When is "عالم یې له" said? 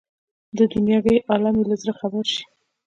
1.29-1.75